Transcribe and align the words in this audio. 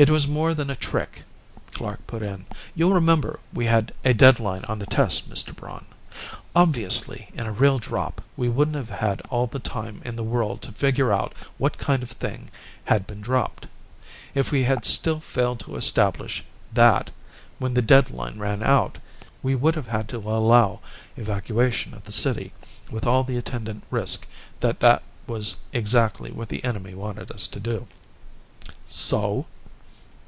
"It 0.00 0.10
was 0.10 0.28
more 0.28 0.54
than 0.54 0.70
a 0.70 0.76
trick," 0.76 1.24
Clark 1.72 2.06
put 2.06 2.22
in. 2.22 2.46
"You'll 2.72 2.92
remember 2.92 3.40
we 3.52 3.66
had 3.66 3.92
a 4.04 4.14
deadline 4.14 4.64
on 4.66 4.78
the 4.78 4.86
test, 4.86 5.28
Mr. 5.28 5.52
Braun. 5.52 5.86
Obviously, 6.54 7.30
in 7.34 7.46
a 7.46 7.52
real 7.52 7.80
drop 7.80 8.22
we 8.36 8.48
wouldn't 8.48 8.88
have 8.90 9.20
all 9.28 9.48
the 9.48 9.58
time 9.58 10.00
in 10.04 10.14
the 10.14 10.22
world 10.22 10.62
to 10.62 10.70
figure 10.70 11.12
out 11.12 11.34
what 11.56 11.78
kind 11.78 12.04
of 12.04 12.12
a 12.12 12.14
thing 12.14 12.48
had 12.84 13.08
been 13.08 13.20
dropped. 13.20 13.66
If 14.36 14.52
we 14.52 14.62
had 14.62 14.84
still 14.84 15.18
failed 15.18 15.58
to 15.64 15.74
establish 15.74 16.44
that 16.72 17.10
when 17.58 17.74
the 17.74 17.82
deadline 17.82 18.38
ran 18.38 18.62
out, 18.62 18.98
we 19.42 19.56
would 19.56 19.74
have 19.74 19.88
had 19.88 20.06
to 20.10 20.18
allow 20.18 20.78
evacuation 21.16 21.92
of 21.92 22.04
the 22.04 22.12
city, 22.12 22.52
with 22.88 23.04
all 23.04 23.24
the 23.24 23.36
attendant 23.36 23.82
risk 23.90 24.28
that 24.60 24.78
that 24.78 25.02
was 25.26 25.56
exactly 25.72 26.30
what 26.30 26.48
the 26.50 26.62
enemy 26.62 26.94
wanted 26.94 27.32
us 27.32 27.48
to 27.48 27.58
do." 27.58 27.88
"So?" 28.86 29.46